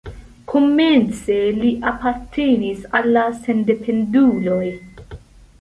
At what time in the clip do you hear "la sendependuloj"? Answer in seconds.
3.19-4.63